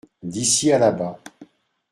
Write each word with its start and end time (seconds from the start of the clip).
D’ici 0.23 0.71
à 0.73 0.79
là-bas. 0.79 1.19